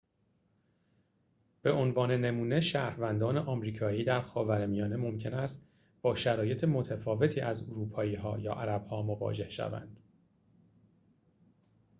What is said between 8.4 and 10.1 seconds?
عرب‌ها مواجه شوند